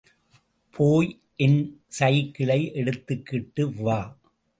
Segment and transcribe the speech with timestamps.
[0.75, 1.09] போய்
[1.37, 1.59] என்
[1.89, 3.99] சைக்கிளை எடுத்துகிட்டு வா!